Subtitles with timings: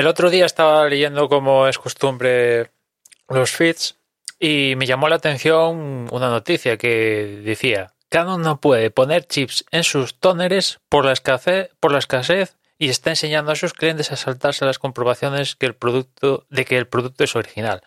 [0.00, 2.70] El otro día estaba leyendo, como es costumbre,
[3.28, 3.98] los feeds
[4.38, 9.84] y me llamó la atención una noticia que decía Canon no puede poner chips en
[9.84, 14.16] sus tóneres por la escasez, por la escasez y está enseñando a sus clientes a
[14.16, 17.82] saltarse las comprobaciones que el producto, de que el producto es original.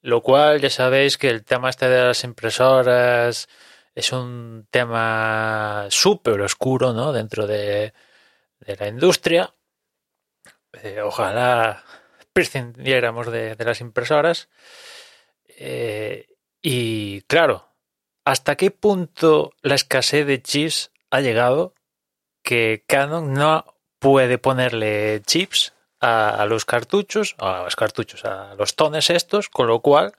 [0.00, 3.50] Lo cual ya sabéis que el tema este de las impresoras
[3.94, 7.12] es un tema súper oscuro ¿no?
[7.12, 7.92] dentro de,
[8.60, 9.52] de la industria
[10.82, 11.84] eh, ojalá
[12.32, 14.48] prescindiéramos de, las impresoras.
[15.48, 16.26] Eh,
[16.62, 17.68] y claro,
[18.24, 21.74] ¿hasta qué punto la escasez de chips ha llegado
[22.42, 23.64] que Canon no
[23.98, 29.68] puede ponerle chips a, a los cartuchos, a los cartuchos, a los tones estos, con
[29.68, 30.14] lo cual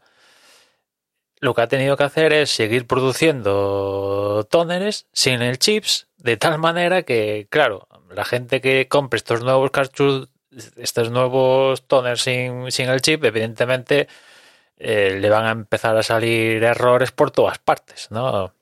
[1.39, 6.57] lo que ha tenido que hacer es seguir produciendo tóneres sin el chips, de tal
[6.57, 10.29] manera que, claro, la gente que compre estos nuevos cartuchos
[10.77, 14.07] estos nuevos toners sin, sin el chip, evidentemente
[14.77, 18.53] eh, le van a empezar a salir errores por todas partes, ¿no?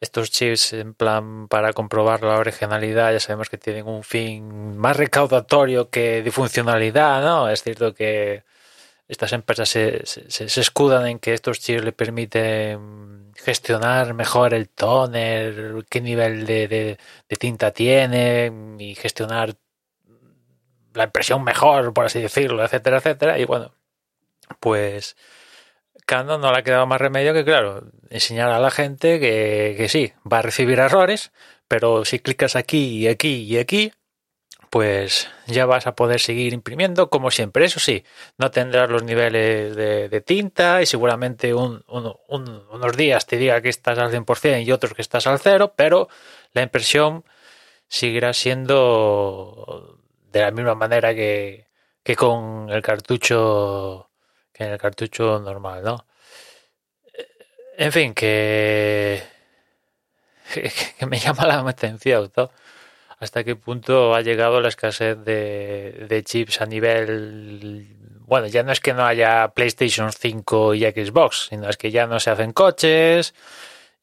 [0.00, 4.96] Estos chips en plan para comprobar la originalidad ya sabemos que tienen un fin más
[4.96, 7.48] recaudatorio que de funcionalidad, ¿no?
[7.48, 8.44] Es cierto que
[9.08, 14.68] estas empresas se, se, se escudan en que estos chips le permiten gestionar mejor el
[14.68, 19.54] toner, qué nivel de, de, de tinta tiene y gestionar
[20.98, 23.38] la impresión mejor, por así decirlo, etcétera, etcétera.
[23.38, 23.72] Y bueno,
[24.60, 25.16] pues
[26.06, 29.88] Canon no le ha quedado más remedio que, claro, enseñar a la gente que, que
[29.88, 31.32] sí, va a recibir errores,
[31.68, 33.92] pero si clicas aquí y aquí y aquí,
[34.70, 37.64] pues ya vas a poder seguir imprimiendo como siempre.
[37.64, 38.04] Eso sí,
[38.36, 43.60] no tendrás los niveles de, tinta y seguramente un, un, un, unos días te diga
[43.62, 46.08] que estás al 100% y otros que estás al cero, pero
[46.52, 47.24] la impresión
[47.88, 49.98] seguirá siendo
[50.32, 51.68] de la misma manera que,
[52.02, 54.10] que con el cartucho
[54.52, 56.06] que en el cartucho normal, ¿no?
[57.76, 59.22] En fin, que,
[60.98, 62.50] que me llama la atención, ¿no?
[63.20, 68.72] Hasta qué punto ha llegado la escasez de, de chips a nivel bueno, ya no
[68.72, 72.52] es que no haya PlayStation 5 y Xbox, sino es que ya no se hacen
[72.52, 73.34] coches,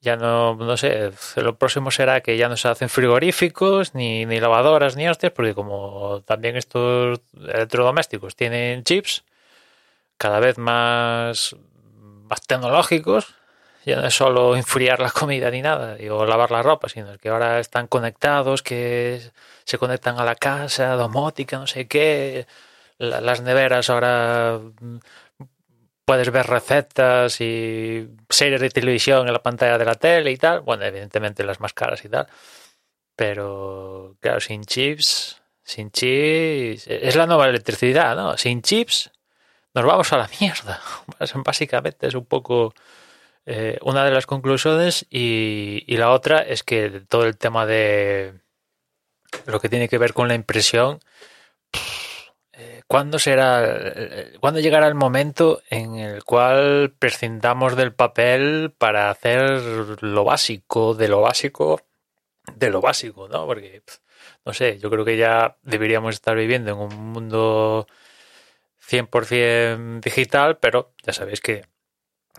[0.05, 4.39] ya no, no sé, lo próximo será que ya no se hacen frigoríficos, ni, ni
[4.39, 9.23] lavadoras, ni hostias, porque como también estos electrodomésticos tienen chips
[10.17, 11.55] cada vez más,
[12.29, 13.35] más tecnológicos,
[13.83, 17.29] ya no es solo enfriar la comida ni nada, o lavar la ropa, sino que
[17.29, 19.21] ahora están conectados, que
[19.63, 22.45] se conectan a la casa, domótica, no sé qué,
[22.99, 24.59] las neveras ahora
[26.05, 30.61] puedes ver recetas y series de televisión en la pantalla de la tele y tal.
[30.61, 32.27] Bueno, evidentemente las más caras y tal.
[33.15, 38.37] Pero, claro, sin chips, sin chips, es la nueva electricidad, ¿no?
[38.37, 39.11] Sin chips
[39.73, 40.81] nos vamos a la mierda.
[41.45, 42.73] Básicamente es un poco
[43.45, 48.33] eh, una de las conclusiones y, y la otra es que todo el tema de
[49.45, 50.99] lo que tiene que ver con la impresión
[52.87, 53.81] ¿Cuándo será,
[54.39, 61.07] cuándo llegará el momento en el cual prescindamos del papel para hacer lo básico, de
[61.07, 61.81] lo básico,
[62.55, 63.47] de lo básico, ¿no?
[63.47, 63.81] Porque,
[64.45, 67.87] no sé, yo creo que ya deberíamos estar viviendo en un mundo
[68.87, 71.65] 100% digital, pero ya sabéis que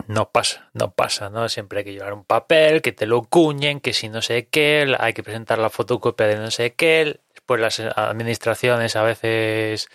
[0.07, 1.49] no pasa, no pasa, ¿no?
[1.49, 4.95] Siempre hay que llevar un papel, que te lo cuñen, que si no sé qué,
[4.99, 9.89] hay que presentar la fotocopia de no sé qué, después las administraciones a veces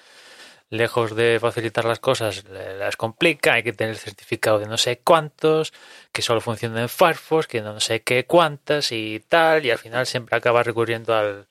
[0.72, 5.74] lejos de facilitar las cosas, las complica, hay que tener certificado de no sé cuántos,
[6.14, 10.06] que solo funciona en Firefox, que no sé qué cuántas y tal, y al final
[10.08, 11.48] siempre acaba recurriendo al,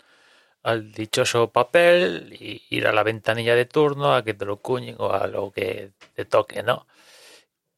[0.63, 4.97] al dichoso papel y ir a la ventanilla de turno a que te lo cuñen
[4.99, 6.87] o a lo que te toque, ¿no?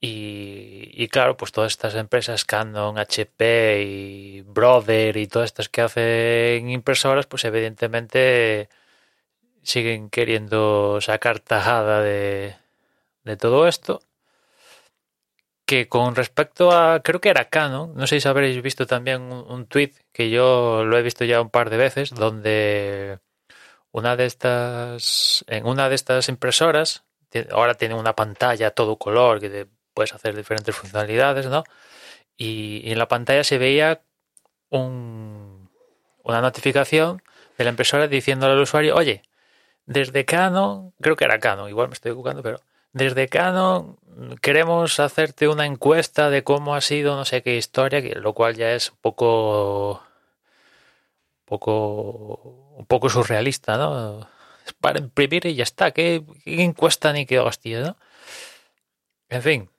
[0.00, 5.80] Y, y, claro, pues todas estas empresas, Canon, HP y Brother y todas estas que
[5.80, 8.68] hacen impresoras, pues evidentemente
[9.62, 12.56] siguen queriendo sacar tajada de,
[13.24, 14.02] de todo esto.
[15.66, 19.50] que con respecto a, creo que era Canon, no sé si habréis visto también un,
[19.50, 23.20] un tweet que yo lo he visto ya un par de veces, donde
[23.92, 27.04] una de estas, en una de estas impresoras,
[27.52, 31.64] ahora tiene una pantalla todo color que te- puedes hacer diferentes funcionalidades, ¿no?
[32.36, 34.02] Y, y en la pantalla se veía
[34.70, 35.70] un,
[36.24, 37.22] una notificación
[37.58, 39.22] de la impresora diciéndole al usuario, oye,
[39.86, 42.60] desde Canon, creo que era Canon, igual me estoy equivocando, pero
[42.92, 43.98] desde Canon
[44.40, 48.72] queremos hacerte una encuesta de cómo ha sido no sé qué historia, lo cual ya
[48.72, 50.02] es un poco,
[51.44, 54.28] poco, un poco surrealista, ¿no?
[54.66, 57.96] Es para imprimir y ya está, ¿qué, encuesta ni qué hostia, ¿no?
[59.28, 59.70] En fin,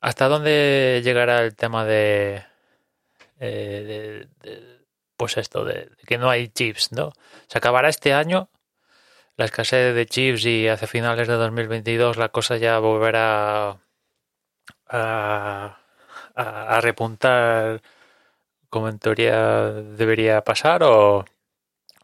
[0.00, 2.44] ¿hasta dónde llegará el tema de,
[3.40, 4.80] eh, de-
[5.16, 7.12] pues esto, de que no hay chips, ¿no?
[7.48, 8.48] Se acabará este año
[9.36, 13.78] la escasez de chips y hacia finales de 2022 la cosa ya volverá
[14.88, 15.76] a,
[16.82, 17.82] repuntar
[18.68, 21.24] como en teoría debería pasar o,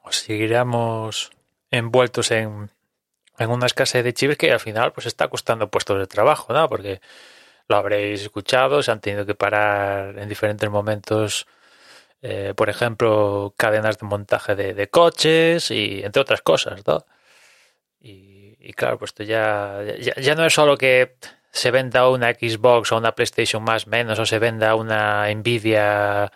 [0.03, 1.31] o seguiremos
[1.71, 2.71] envueltos en,
[3.39, 6.69] en una escasez de chips que al final pues está costando puestos de trabajo, ¿no?
[6.69, 7.01] Porque
[7.69, 11.47] lo habréis escuchado, se han tenido que parar en diferentes momentos
[12.23, 17.05] eh, por ejemplo, cadenas de montaje de, de coches y entre otras cosas, ¿no?
[18.07, 21.17] Y, y claro, pues esto ya, ya, no es solo que
[21.51, 26.31] se venda una Xbox o una PlayStation más menos o se venda una Nvidia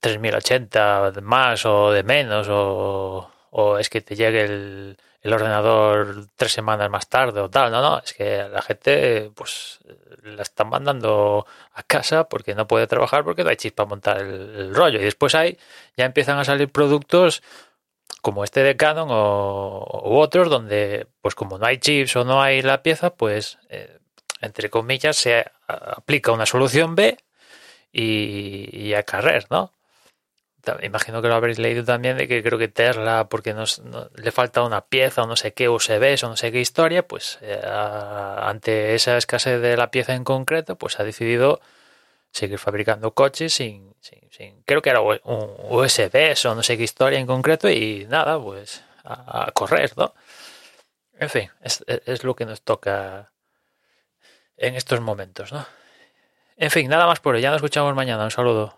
[0.00, 6.26] 3080 de más o de menos o, o es que te llegue el, el ordenador
[6.36, 9.80] tres semanas más tarde o tal, no, no, es que la gente pues
[10.22, 14.20] la están mandando a casa porque no puede trabajar porque no hay chips para montar
[14.20, 15.00] el, el rollo.
[15.00, 15.58] Y después hay
[15.96, 17.42] ya empiezan a salir productos
[18.22, 22.42] como este de Canon o, u otros donde pues como no hay chips o no
[22.42, 23.98] hay la pieza pues eh,
[24.40, 27.18] entre comillas se aplica una solución B
[27.92, 29.72] y, a carrer, ¿no?
[30.82, 33.64] Imagino que lo habréis leído también de que creo que Tesla, porque no,
[34.14, 37.38] le falta una pieza o no sé qué USBs o no sé qué historia, pues
[37.40, 41.60] eh, ante esa escasez de la pieza en concreto, pues ha decidido
[42.38, 45.18] seguir fabricando coches sin, sin, sin- creo que era un
[45.70, 50.14] USBs o no sé qué historia en concreto y nada, pues a, correr, ¿no?
[51.18, 53.32] En fin, es- es lo que nos toca
[54.56, 55.66] en estos momentos, ¿no?
[56.56, 57.40] En fin, nada más por hoy.
[57.40, 58.24] Ya nos escuchamos mañana.
[58.24, 58.74] Un saludo.